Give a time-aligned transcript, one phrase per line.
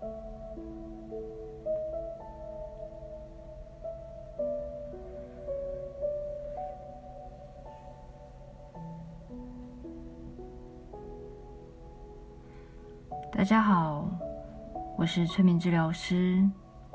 [0.00, 0.06] 大
[13.44, 14.08] 家好，
[14.96, 16.42] 我是催眠治疗师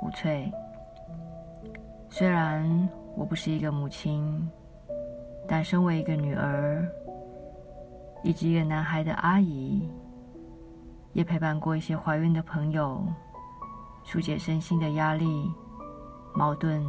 [0.02, 0.52] 吴翠。
[2.10, 4.50] 虽然我不是一个母亲，
[5.48, 6.88] 但身为一个女儿
[8.24, 9.90] 以及一个男孩的阿姨，
[11.16, 13.02] 也陪伴过一些怀孕的朋友，
[14.04, 15.50] 疏解身心的压力、
[16.34, 16.86] 矛盾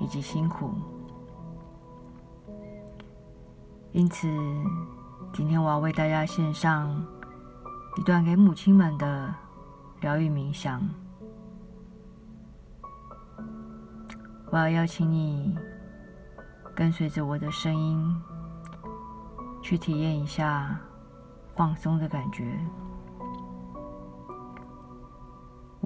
[0.00, 0.74] 以及辛苦。
[3.92, 4.28] 因此，
[5.32, 6.92] 今天我要为大家献上。
[7.96, 9.34] 一段给母亲们的
[10.00, 10.82] 疗愈冥想，
[14.50, 15.56] 我要邀请你
[16.74, 18.22] 跟随着我的声音，
[19.62, 20.78] 去体验一下
[21.54, 22.58] 放松的感觉。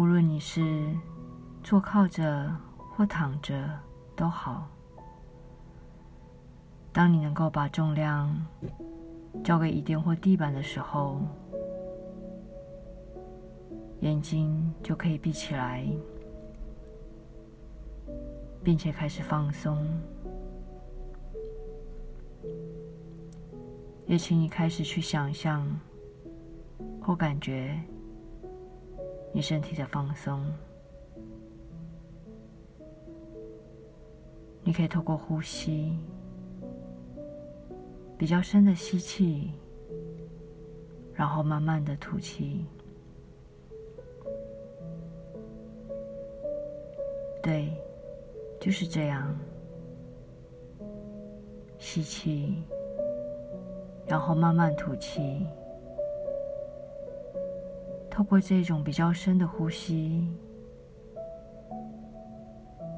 [0.00, 0.62] 无论你是
[1.62, 2.50] 坐靠着
[2.96, 3.68] 或躺着
[4.16, 4.66] 都好。
[6.90, 8.34] 当你能够把重量
[9.44, 11.20] 交给椅垫或地板的时候。
[14.00, 15.86] 眼睛就可以闭起来，
[18.64, 19.86] 并且开始放松。
[24.06, 25.68] 也请你开始去想象
[27.02, 27.78] 或感觉
[29.32, 30.44] 你身体的放松。
[34.62, 35.96] 你可以透过呼吸，
[38.18, 39.52] 比较深的吸气，
[41.14, 42.66] 然后慢慢的吐气。
[47.42, 47.72] 对，
[48.60, 49.34] 就是这样。
[51.78, 52.62] 吸气，
[54.06, 55.46] 然后慢慢吐气。
[58.20, 60.28] 透过这种比较深的呼吸，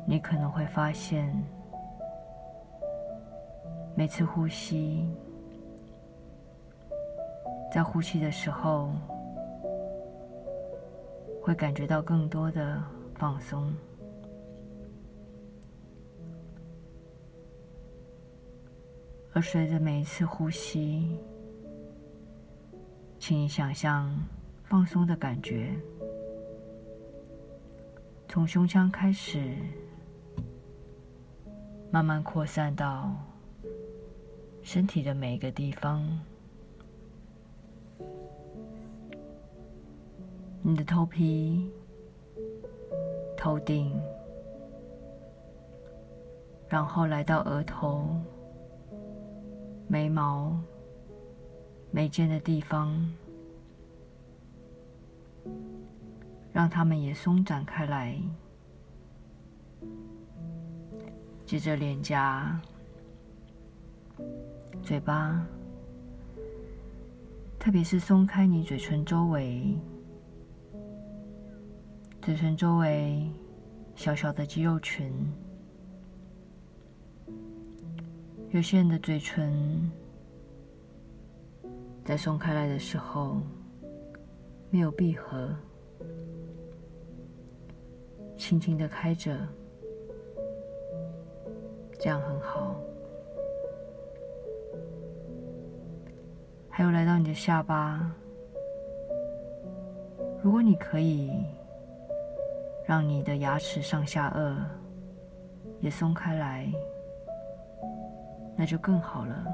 [0.05, 1.33] 你可能会发现，
[3.95, 5.09] 每次呼吸，
[7.73, 8.91] 在呼吸的时候，
[11.41, 12.83] 会感觉到更多的
[13.15, 13.73] 放松。
[19.33, 21.17] 而随着每一次呼吸，
[23.21, 24.13] 请你想象
[24.73, 25.69] 放松的感觉，
[28.27, 29.55] 从胸腔开始，
[31.91, 33.15] 慢慢扩散到
[34.63, 36.03] 身体的每一个地方。
[40.63, 41.71] 你的头皮、
[43.37, 43.95] 头顶，
[46.67, 48.09] 然后来到额头。
[49.87, 50.59] 眉毛、
[51.91, 53.15] 眉间的地方，
[56.53, 58.17] 让它们也松展开来。
[61.45, 62.59] 接着脸颊、
[64.83, 65.47] 嘴巴，
[67.59, 69.77] 特别是松开你嘴唇周围，
[72.23, 73.31] 嘴唇周围
[73.95, 75.13] 小小的肌肉群。
[78.51, 79.91] 有些人的嘴唇
[82.05, 83.41] 在松开来的时候
[84.73, 85.55] 没有闭合，
[88.39, 89.37] 轻轻的开着，
[92.01, 92.81] 这样很好。
[96.71, 98.11] 还有来到你的下巴，
[100.43, 101.31] 如果你可以
[102.87, 104.57] 让你的牙齿上下颚
[105.81, 106.67] 也松开来。
[108.57, 109.45] 那就更好了。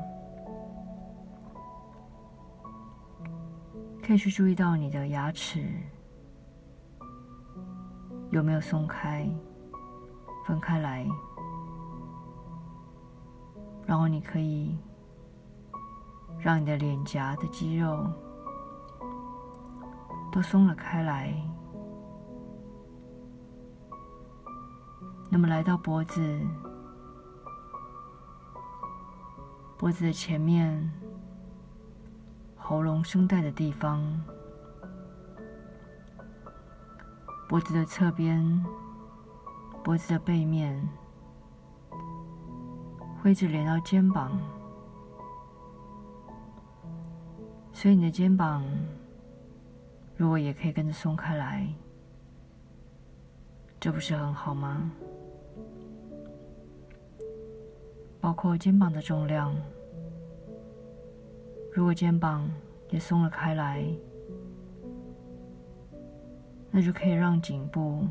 [4.08, 5.62] 可以去注意到你的牙齿
[8.30, 9.28] 有没有松开、
[10.46, 11.06] 分开来，
[13.84, 14.78] 然后你可以
[16.38, 18.10] 让你的脸颊的肌肉
[20.32, 21.30] 都松了开来。
[25.28, 26.40] 那么来到脖子。
[29.76, 30.90] 脖子的前面、
[32.68, 34.04] 喉咙、声带的地方，
[37.48, 38.62] 脖子的侧边、
[39.82, 40.86] 脖子的背面，
[43.22, 44.38] 灰质连到肩膀，
[47.72, 48.62] 所以你的肩膀
[50.14, 51.66] 如果也可以跟着松开来，
[53.80, 54.92] 这不是很好吗？
[58.20, 59.56] 包括肩膀的重量，
[61.78, 62.50] 如果肩膀
[62.90, 63.86] 也松了开来，
[66.72, 68.04] 那就可以让颈部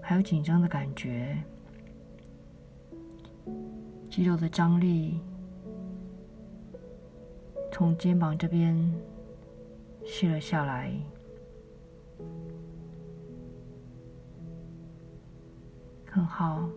[0.00, 1.36] 还有紧张的感觉、
[4.08, 5.20] 肌肉的张力
[7.72, 8.76] 从肩膀这边
[10.06, 10.94] 卸了下来。
[16.06, 16.68] 很好，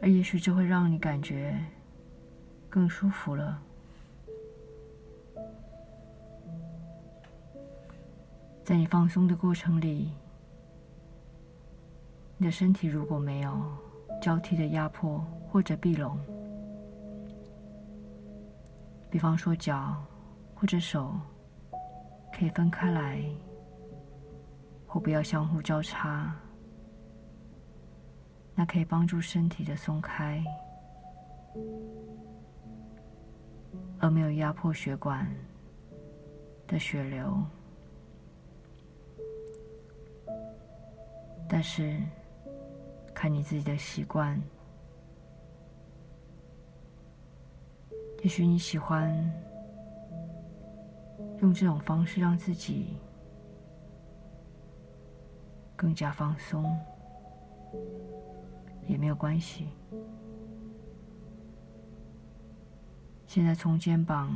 [0.00, 1.58] 而也许这会让你感觉
[2.76, 3.58] 更舒服了。
[8.62, 10.12] 在你放松的过程里，
[12.36, 13.62] 你的身体如果没有
[14.20, 16.18] 交替的压迫或者闭拢，
[19.08, 19.96] 比方说脚
[20.54, 21.18] 或者手
[22.30, 23.24] 可以分开来。
[24.86, 26.34] 或不要相互交叉，
[28.54, 30.42] 那可以帮助身体的松开，
[33.98, 35.26] 而没有压迫血管
[36.66, 37.42] 的血流。
[41.48, 42.00] 但是，
[43.14, 44.40] 看你自己的习惯，
[48.22, 49.14] 也许你喜欢
[51.40, 52.96] 用这种方式让自己。
[55.78, 56.74] 更加放松
[58.88, 59.68] 也没有关系。
[63.36, 64.34] 现在从肩膀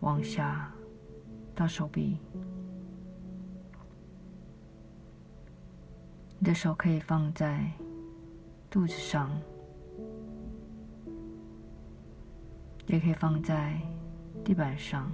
[0.00, 0.72] 往下
[1.54, 2.18] 到手臂，
[6.40, 7.70] 你的手可以放在
[8.68, 9.30] 肚子上，
[12.88, 13.80] 也可以放在
[14.44, 15.08] 地板上。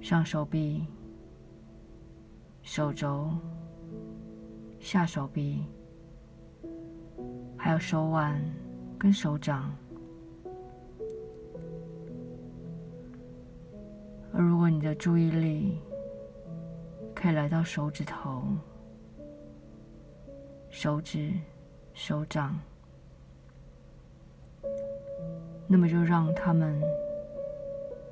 [0.00, 0.86] 上手臂、
[2.62, 3.32] 手肘、
[4.78, 5.64] 下手臂，
[7.62, 8.42] 还有手腕
[8.98, 9.70] 跟手掌。
[14.32, 15.78] 而如果你的注意力
[17.14, 18.44] 可以来到手指头、
[20.70, 21.34] 手指、
[21.92, 22.58] 手掌，
[25.66, 26.80] 那么就让它们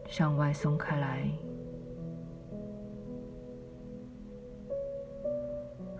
[0.08, 1.26] 向外松开来。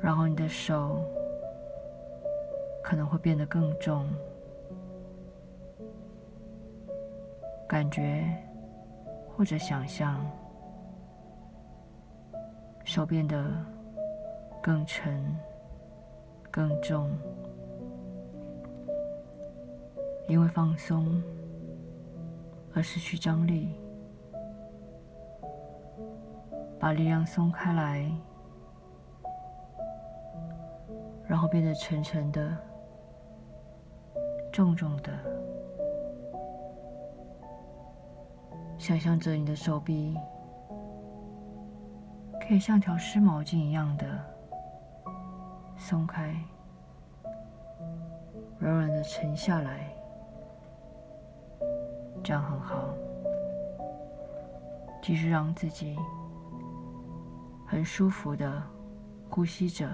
[0.03, 1.03] 然后你的手
[2.89, 4.09] 可能会变得更重，
[7.69, 8.25] 感觉
[9.37, 10.19] 或者想象
[12.85, 13.45] 手变得
[14.63, 15.23] 更沉、
[16.51, 17.11] 更重，
[20.27, 21.23] 因为放松
[22.75, 23.69] 而失去张力，
[26.81, 28.11] 把力量松开来。
[31.27, 32.57] 然后变得沉沉的、
[34.59, 35.13] 重重的，
[38.77, 40.19] 想象着你的手臂
[42.41, 44.05] 可以像条湿毛巾一样的
[45.77, 46.35] 松开，
[48.59, 49.95] 软软的沉下来，
[52.25, 52.93] 这样很好。
[55.01, 55.97] 继续让自己
[57.65, 58.61] 很舒服的
[59.31, 59.89] 呼吸着。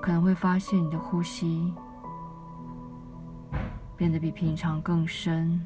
[0.00, 1.72] 可能会发现你的呼吸
[4.02, 5.64] 变得比平常更深、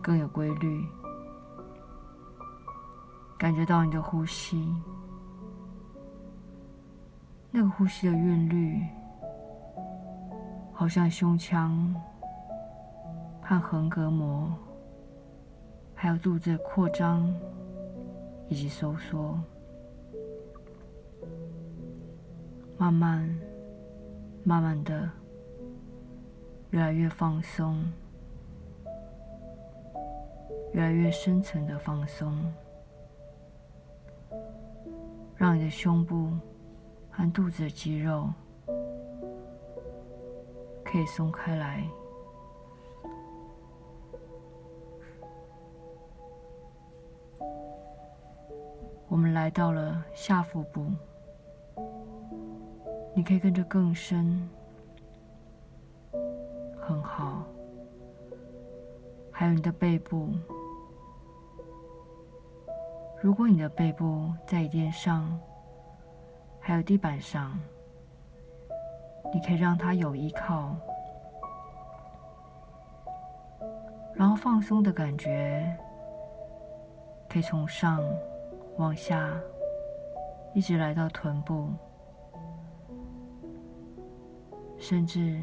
[0.00, 0.86] 更有规律，
[3.36, 4.72] 感觉到你的呼吸，
[7.50, 8.80] 那个呼吸的韵律，
[10.72, 11.92] 好像胸腔
[13.42, 14.54] 和横膈膜，
[15.92, 17.28] 还有肚子的扩张
[18.48, 19.36] 以及收缩。
[22.78, 23.28] 慢慢、
[24.44, 25.10] 慢慢的，
[26.72, 27.84] 越来越放松，
[30.72, 32.34] 越来越深层的放松，
[35.36, 36.30] 让你的胸部
[37.10, 38.26] 和肚子的肌肉
[40.82, 41.86] 可以松开来。
[49.08, 50.86] 我们来到了下腹部。
[53.14, 54.48] 你可以跟着更深，
[56.82, 57.44] 很好。
[59.30, 60.28] 还有你的背部，
[63.22, 65.40] 如果你的背部在椅垫上，
[66.60, 67.58] 还有地板上，
[69.32, 70.76] 你可以让它有依靠，
[74.14, 75.74] 然后放松的感觉，
[77.28, 78.04] 可以从上
[78.76, 79.32] 往下，
[80.52, 81.68] 一直来到臀部。
[84.78, 85.40] 甚至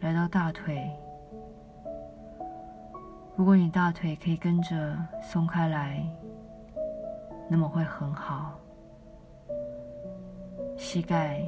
[0.00, 0.88] 来到大腿，
[3.34, 6.00] 如果你大腿可以跟着松开来，
[7.48, 8.58] 那么会很好。
[10.76, 11.42] 膝盖、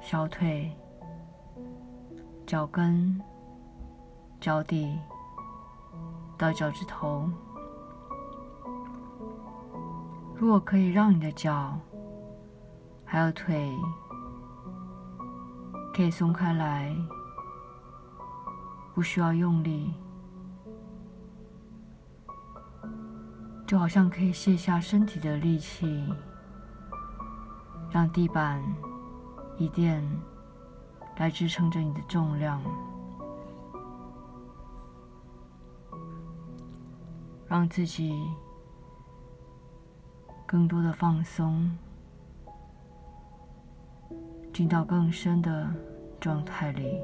[0.00, 0.70] 小腿、
[2.44, 3.20] 脚跟、
[4.40, 4.98] 脚底
[6.36, 7.30] 到脚趾头，
[10.34, 11.78] 如果可以让你的脚
[13.04, 13.70] 还有腿
[15.94, 16.92] 可以松开来，
[18.94, 19.94] 不需要用力，
[23.64, 26.12] 就好像可以卸下身体的力气。
[27.92, 28.60] 让地板、
[29.56, 30.04] 椅垫
[31.16, 32.60] 来支撑着你的重量，
[37.46, 38.20] 让自己
[40.44, 41.70] 更多的放松，
[44.54, 45.68] 进到更深的
[46.20, 47.00] 状态里。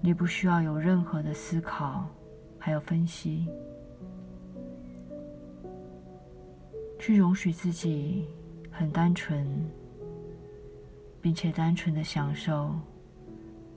[0.00, 2.06] 你不需要有任何的思考，
[2.60, 3.48] 还有分析。
[6.96, 8.24] 去容许自己
[8.70, 9.44] 很单纯，
[11.20, 12.72] 并且单纯的享受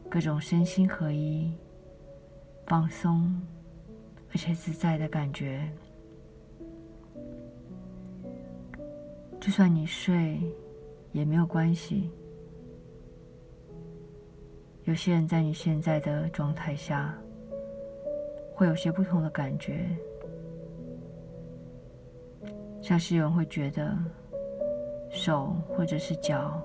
[0.08, 1.52] 各种身心合一、
[2.68, 3.42] 放松
[4.32, 5.68] 而且自在的感觉。
[9.42, 10.40] 就算你睡
[11.16, 12.12] 也没有关系。
[14.84, 17.18] 有些人在你现在的状态下
[18.54, 19.88] 会有些不同的感觉。
[22.82, 23.98] 像是有人会觉得
[25.10, 26.62] 手或者是脚，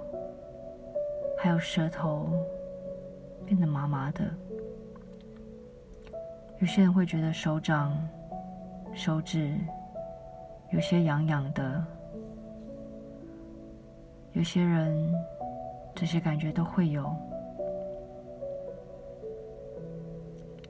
[1.39, 2.29] 还有舌头
[3.47, 4.25] 变得麻麻的；
[6.59, 7.97] 有些人会觉得手掌、
[8.93, 9.57] 手指
[10.73, 11.81] 有些痒痒的；
[14.33, 15.13] 有些人
[15.95, 17.05] 这些感觉都会有；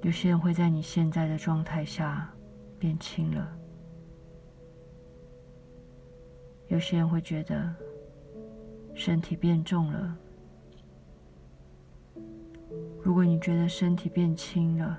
[0.03, 2.33] 有些人会在你现在的状态下
[2.79, 3.57] 变轻了。
[6.69, 7.75] 有些人会觉得
[8.95, 10.17] 身体变重了。
[13.03, 14.99] 如果你觉得身体变轻了，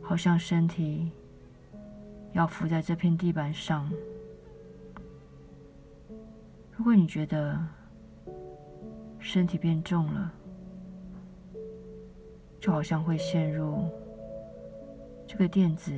[0.00, 1.10] 好像身体
[2.32, 3.88] 要浮在这片地板上；
[6.76, 7.58] 如果你觉得
[9.18, 10.32] 身体变重了，
[12.60, 13.88] 就好像会陷入
[15.26, 15.92] 这个垫子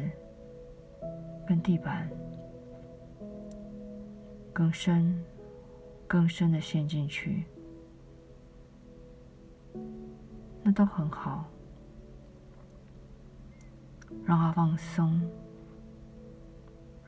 [1.46, 2.10] 跟地板。
[4.52, 5.20] 更深、
[6.06, 7.44] 更深的陷进去，
[10.62, 11.44] 那都很好。
[14.24, 15.20] 让它放松，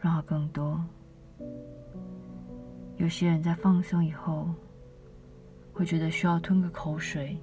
[0.01, 0.85] 让它更多。
[2.97, 4.49] 有些人在放松以后，
[5.73, 7.37] 会觉得需要吞个口水，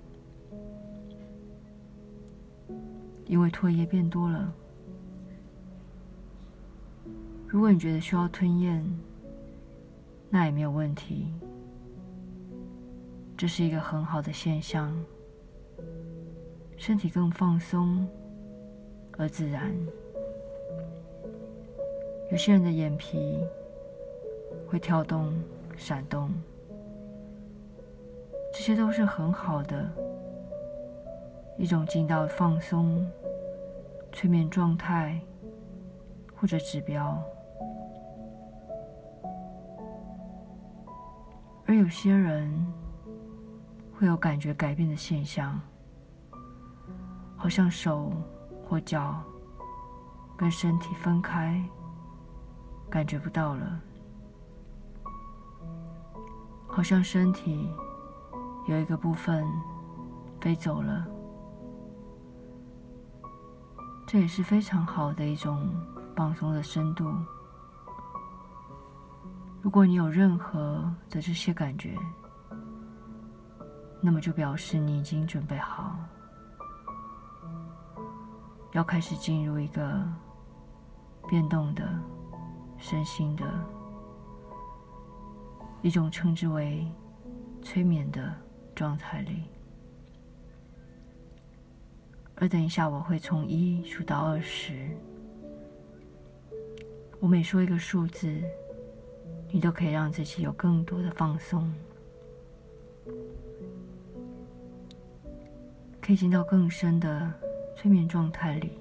[3.26, 4.54] 因为唾液变多了。
[7.48, 8.84] 如果你觉得需要吞咽，
[10.30, 11.32] 那也没有问题，
[13.38, 14.92] 这是一个很好的现象，
[16.78, 18.08] 身体更放松
[19.20, 19.72] 而自然。
[22.32, 23.38] 有些人的眼皮
[24.74, 25.32] 会跳动、
[25.78, 26.32] 闪动，
[28.52, 29.88] 这些都是很好的
[31.60, 33.08] 一种进到放松、
[34.12, 35.22] 催眠状态
[36.36, 37.24] 或者指标。
[41.68, 42.52] 而有些人
[43.96, 45.62] 会有感觉改变的现象，
[47.38, 48.12] 好像手
[48.68, 49.22] 或脚
[50.36, 51.64] 跟身体分开，
[52.90, 53.80] 感觉不到了；
[56.76, 57.70] 好像身体
[58.68, 59.46] 有一个部分
[60.42, 61.06] 飞走了。
[64.08, 65.70] 这也是非常好的一种
[66.16, 67.14] 放松的深度。
[69.62, 71.96] 如果你有任何的这些感觉，
[74.02, 75.96] 那么就表示你已经准备好，
[78.72, 80.04] 要开始进入一个
[81.28, 81.88] 变动的
[82.80, 83.46] 身心的
[85.84, 86.84] 一种称之为
[87.62, 88.34] 催眠的
[88.74, 89.44] 状态里。
[92.34, 94.90] 而等一下，我会从一数到二十，
[97.20, 98.42] 我每说一个数字。
[99.56, 101.72] 你都可以让自己有更多的放松，
[106.02, 107.32] 可以进到更深的
[107.76, 108.72] 催眠状态里。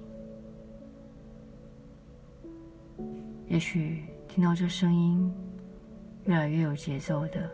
[3.47, 5.31] 也许听到这声音
[6.25, 7.49] 越来越有节奏的，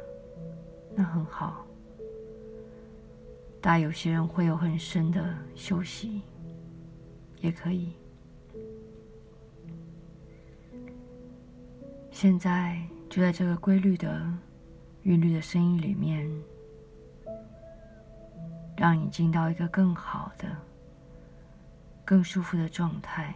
[0.96, 1.66] 那很好。
[3.62, 6.22] 但有些人会有很深的休息，
[7.42, 7.94] 也可以。
[12.12, 14.26] 现在就在这个规律的
[15.04, 16.30] 韵律的声音里面，
[18.78, 20.48] 让你进到一个更好的、
[22.06, 23.34] 更舒服的状态。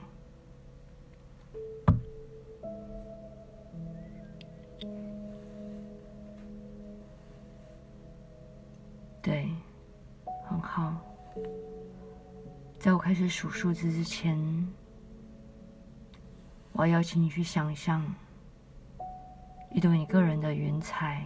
[9.24, 9.50] 对，
[10.46, 10.94] 很好。
[12.78, 14.38] 在我开始数数字之前，
[16.74, 18.04] 我要邀请你去想象。
[19.72, 21.26] 一朵你个人的云彩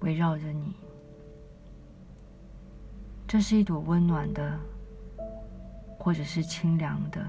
[0.00, 0.74] 围绕着你，
[3.28, 4.58] 这是一朵温暖的，
[5.98, 7.22] 或者是清凉的，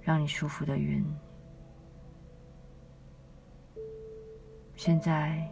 [0.00, 1.04] 让你舒服的云。
[4.76, 5.46] 现在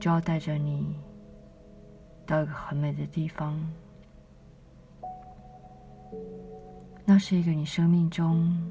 [0.00, 0.96] 就要带着你
[2.26, 3.58] 到一个很美的地方，
[7.04, 8.70] 那是一个你生命中。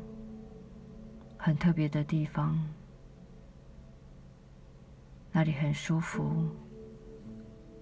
[1.39, 2.60] 很特别的地方，
[5.31, 6.50] 那里很舒服，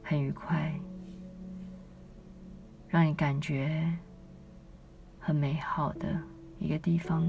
[0.03, 0.79] 很愉快，
[2.87, 3.91] 让你感觉
[5.19, 6.21] 很美好的
[6.59, 7.27] 一个地方。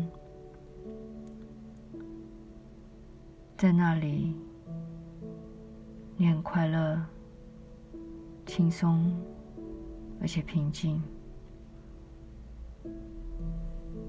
[3.57, 4.37] 在那里，
[6.17, 6.99] 你很快乐、
[8.47, 9.15] 轻松，
[10.21, 11.03] 而且平静。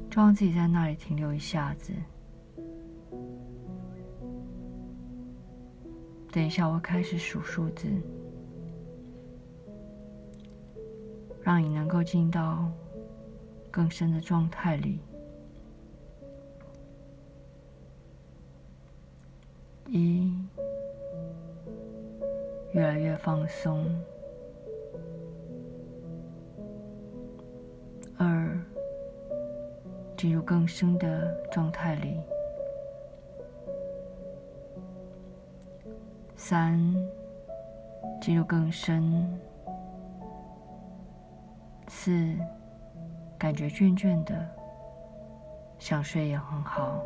[0.10, 1.94] 就让自己在那里停留一下子。
[6.32, 7.88] 等一下，我开始数数字，
[11.42, 12.72] 让你能够进到
[13.70, 15.00] 更深的状态里。
[19.88, 20.37] 一，
[22.72, 23.86] 越来越放松。
[28.18, 28.60] 二，
[30.16, 32.20] 进入更深的状态里。
[36.36, 36.80] 三，
[38.22, 39.40] 进入更深。
[41.88, 42.36] 四，
[43.38, 44.34] 感觉倦倦的，
[45.80, 47.02] 想睡也很好。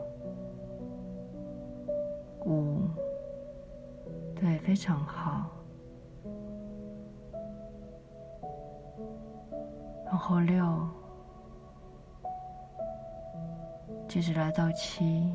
[2.45, 2.81] 五，
[4.41, 5.51] 对，非常好。
[10.03, 10.65] 然后六，
[14.07, 15.31] 接着来到七。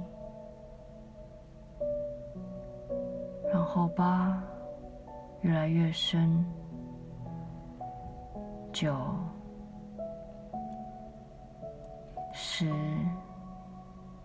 [3.53, 4.42] 然后八
[5.42, 6.45] 越来越深，
[8.73, 8.92] 九
[12.33, 12.69] 十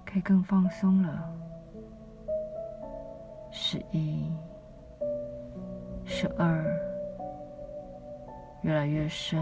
[0.04, 1.32] 可以更放松了，
[3.52, 4.34] 十一
[6.22, 6.64] 十二
[8.62, 9.42] 越来越深，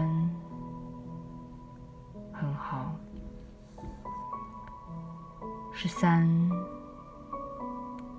[2.32, 2.96] 很好，
[5.74, 6.26] 十三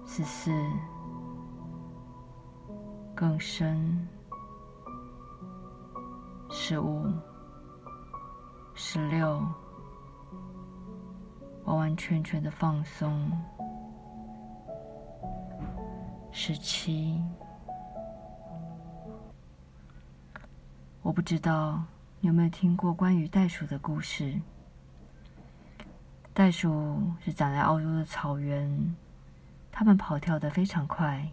[0.06, 0.52] 十四。
[3.16, 4.08] 更深，
[6.52, 7.04] 十五、
[8.76, 9.44] 十六，
[11.64, 13.32] 完完全全的放松。
[16.32, 17.20] 十七，
[21.04, 21.84] 我不知道
[22.20, 24.40] 你有没有听过关于袋鼠的故事。
[26.32, 28.96] 袋鼠是长在澳洲的草原，
[29.72, 31.28] 它们跑跳的非常快。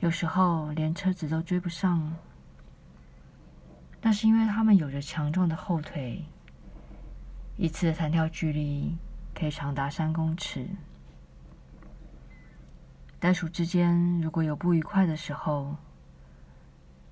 [0.00, 2.16] 有时候连车子都追不上，
[4.00, 6.24] 那是因为它们有着强壮的后腿，
[7.58, 8.96] 一次的弹跳距离
[9.34, 10.66] 可以长达三公尺。
[13.20, 15.76] 袋鼠之间如果有不愉快的时候，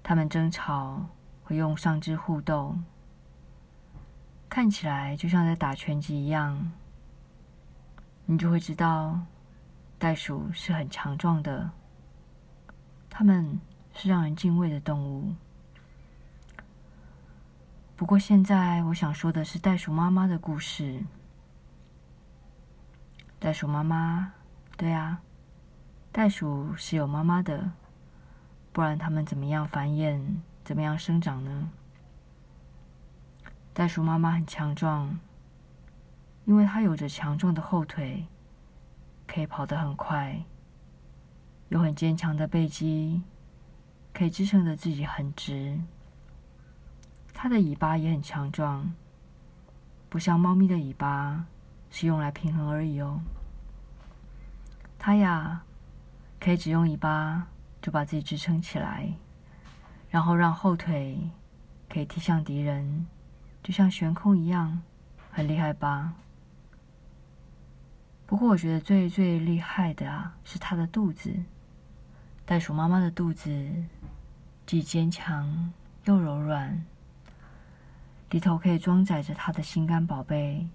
[0.02, 1.06] 他们争吵
[1.42, 2.84] 会用上肢互动，
[4.48, 6.72] 看起来就像在打拳击一样，
[8.26, 9.20] 你就会知道
[9.98, 11.70] 袋鼠是很强壮的。
[13.08, 13.60] 它们
[13.94, 15.34] 是让人敬畏的动物。
[17.96, 21.04] 不过，现在我想说的是袋鼠妈妈的故事。
[23.38, 24.32] 袋鼠妈妈，
[24.76, 25.20] 对啊，
[26.10, 27.70] 袋鼠是有妈妈的，
[28.72, 30.20] 不然它们怎么样繁衍、
[30.64, 31.70] 怎么样生长呢？
[33.72, 35.18] 袋鼠妈妈很强壮，
[36.44, 38.26] 因为它有着强壮的后腿，
[39.26, 40.42] 可以跑得很快。
[41.68, 43.22] 有很坚强的背肌，
[44.12, 45.80] 可以支撑着自己很直。
[47.32, 48.92] 它的尾巴也很强壮，
[50.08, 51.46] 不像猫咪的尾巴
[51.90, 53.20] 是用来平衡而已哦。
[54.98, 55.62] 它呀，
[56.40, 57.46] 可以只用尾巴
[57.80, 59.12] 就把自己支撑起来，
[60.08, 61.18] 然后让后腿
[61.88, 63.06] 可以踢向敌人，
[63.62, 64.82] 就像悬空一样，
[65.30, 66.14] 很厉害吧？
[68.26, 71.34] 不过我觉得最最厉害的啊，是它的肚子。
[72.44, 73.72] 袋鼠妈妈的肚子
[74.66, 75.72] 既坚强
[76.04, 76.84] 又柔软，
[78.30, 80.68] 里头可以装载着它的心肝宝贝。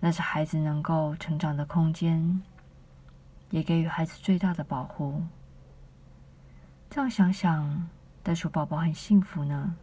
[0.00, 2.42] 那是孩子能够成长的空间，
[3.50, 5.22] 也给予孩子最大的保护。
[6.94, 7.88] 这样想想，
[8.22, 9.74] 袋鼠宝宝很幸福呢。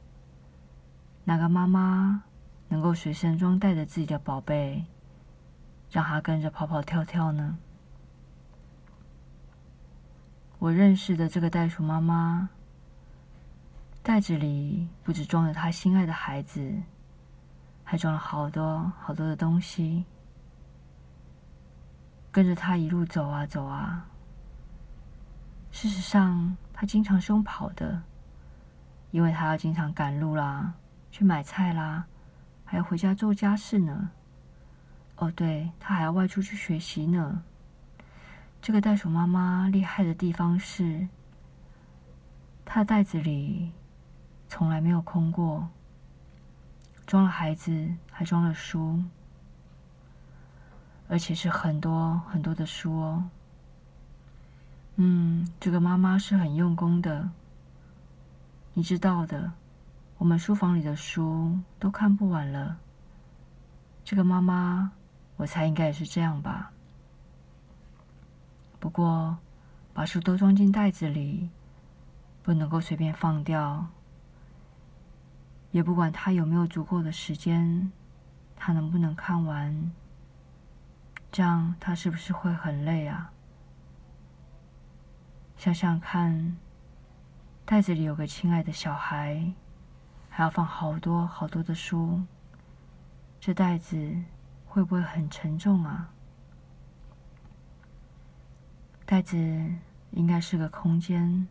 [1.23, 2.23] 哪个妈妈
[2.67, 4.85] 能够随身装带着自己的宝贝？
[5.89, 7.57] 让他跟着跑跑跳跳呢。
[10.59, 12.47] 我认识的这个袋鼠妈妈，
[14.03, 16.71] 袋子里不止装着她心爱的孩子，
[17.83, 20.05] 还装了好多好多的东西。
[22.31, 24.05] 跟着他一路走啊走啊。
[25.71, 28.01] 事实上，他经常是用跑的，
[29.11, 30.73] 因为他要经常赶路啦，
[31.11, 32.05] 去买菜啦，
[32.63, 34.11] 还要回家做家事呢。
[35.17, 37.43] 哦，对，他还要外出去学习呢。
[38.61, 41.05] 这个袋鼠妈妈厉害的地方是，
[42.63, 43.73] 她的袋子里
[44.47, 45.67] 从来没有空过，
[47.05, 49.03] 装了孩子，还装了书，
[51.09, 53.29] 而且是很多很多的书哦。
[55.01, 57.29] 嗯，这个妈妈是很用功的。
[58.73, 59.49] 你知道的，
[60.17, 62.77] 我们书房里的书都看不完了。
[64.03, 64.91] 这个妈妈。
[65.37, 66.69] 我猜应该也是这样吧。
[68.77, 69.37] 不过，
[69.93, 71.49] 把书都装进袋子里，
[72.43, 73.87] 不能够随便放掉。
[75.71, 77.89] 也不管他有没有足够的时间，
[78.57, 79.93] 他能不能看完，
[81.31, 83.31] 这样他是不是会很累啊？
[85.59, 86.55] 想想看，
[87.65, 89.53] 袋子里有个亲爱的小孩，
[90.29, 92.23] 还要放好多好多的书，
[93.41, 94.23] 这袋子。
[94.65, 96.11] 会不会很沉重啊？
[99.03, 99.35] 袋子
[100.11, 101.47] 应该是个空间，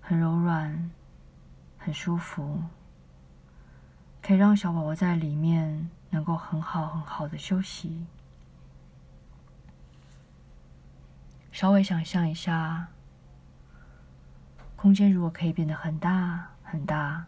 [0.00, 0.90] 很柔软，
[1.78, 2.60] 很舒服，
[4.20, 8.04] 可以让小宝宝在里面能够很好很好的休息。
[11.56, 12.86] 稍微想象一下，
[14.76, 17.24] 空间如果可以变得很大很大。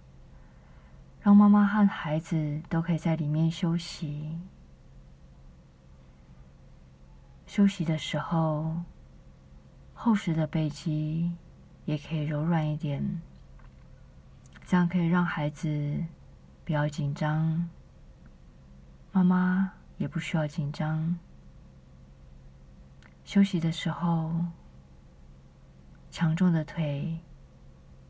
[1.22, 4.38] 让妈妈和孩子都可以在里面休息。
[7.46, 8.76] 休息的时候，
[9.94, 11.32] 厚实的背脊
[11.86, 13.22] 也可以柔软一点，
[14.66, 16.04] 这样可以让孩子
[16.66, 17.66] 不要紧张，
[19.10, 21.18] 妈妈也不需要紧张。
[23.28, 24.32] 休息的时候，
[26.10, 27.18] 强壮的腿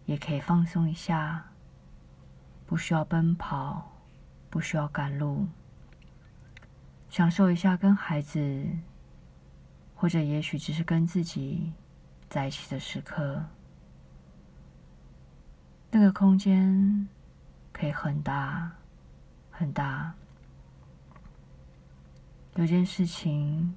[0.05, 1.45] 也可以放松一下。
[2.65, 3.91] 不需要奔跑，
[4.49, 5.49] 不需要赶路，
[7.11, 8.65] 享受一下跟孩子，
[9.97, 11.73] 或者也许只是跟自己
[12.31, 13.45] 在一起的时刻。
[15.91, 17.09] 那个空间
[17.73, 18.71] 可以很大，
[19.51, 20.15] 很大。
[22.55, 23.75] 有件事情，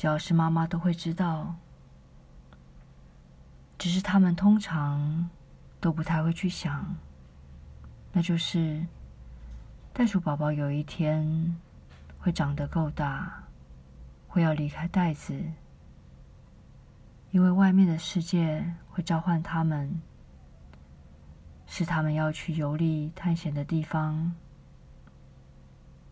[0.00, 1.54] 只要是妈妈都会知道，
[3.76, 5.28] 只是他们通常
[5.78, 6.96] 都不太会去想。
[8.10, 8.86] 那就是
[9.92, 11.54] 袋鼠宝宝有一天
[12.18, 13.44] 会长得够大，
[14.26, 15.38] 会要离开袋子，
[17.30, 20.00] 因为外面的世界会召唤他们，
[21.66, 24.34] 是他们要去游历探险的地方。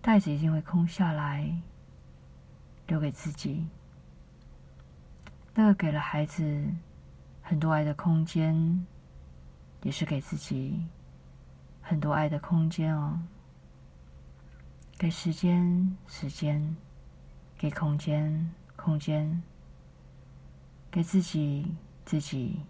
[0.02, 1.50] 袋子一定会空下来，
[2.86, 3.66] 留给自己。
[5.58, 6.72] 那个给了孩子
[7.42, 8.86] 很多爱的空间，
[9.82, 10.86] 也是给自己。
[11.82, 13.18] 很多爱的空间哦，
[14.96, 16.76] 给时间，时间，
[17.58, 19.42] 给空间，空间，
[20.92, 22.60] 给自己，自己，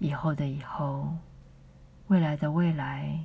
[0.00, 1.16] 以后的以后，
[2.08, 3.24] 未来的未来，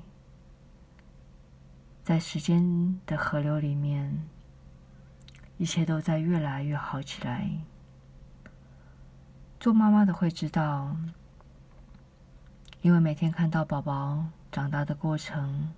[2.06, 4.30] 在时间的河流里面，
[5.58, 7.52] 一切都在越来越好起来。
[9.60, 10.96] 做妈妈的会知道，
[12.82, 14.26] 因为每天看到宝宝。
[14.52, 15.72] 长大的过程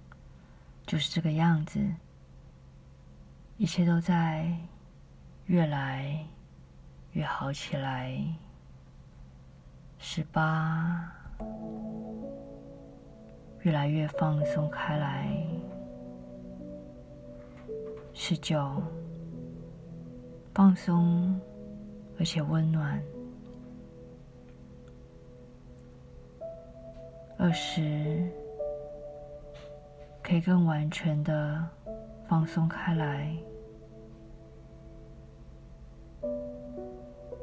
[0.86, 1.78] 就是这个样子，
[3.58, 4.50] 一切都在
[5.48, 6.26] 越来
[7.12, 8.18] 越好起来。
[10.00, 11.12] 十八，
[13.64, 15.36] 越来越放松开来。
[18.14, 18.82] 十九，
[20.54, 21.38] 放松
[22.18, 23.04] 而且温暖。
[27.44, 28.22] 二十
[30.22, 31.68] 可以更完全的
[32.28, 33.36] 放松开来。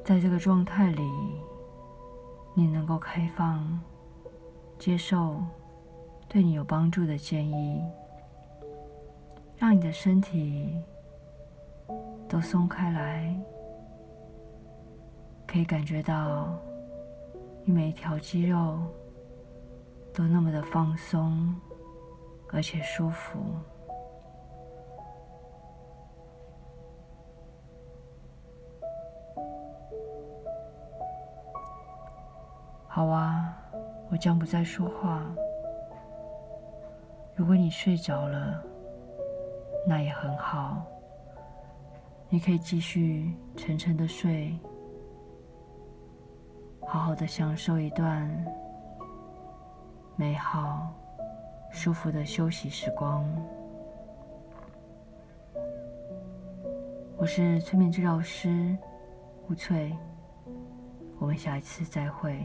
[0.05, 1.03] 在这个状态里，
[2.55, 3.69] 你能够开放
[4.79, 5.43] 接受
[6.29, 7.83] 对你有帮助的建议，
[9.57, 10.81] 让你的身体
[12.29, 13.37] 都松开来，
[15.45, 16.57] 可以感觉到
[17.65, 18.79] 你每一条肌肉
[20.18, 21.54] 都那么的放松，
[22.52, 23.38] 而且舒服。
[32.88, 33.57] 好啊，
[34.11, 35.24] 我将不再说话。
[37.37, 38.61] 如果你睡着了，
[39.87, 40.85] 那也很好，
[42.28, 44.59] 你可以继续沉沉的睡，
[46.88, 48.28] 好好的享受一段
[50.20, 50.92] 美好、
[51.70, 53.24] 舒服的休息时光。
[57.16, 58.76] 我是催眠治疗师
[59.48, 59.96] 吴翠，
[61.20, 62.44] 我们下一次再会。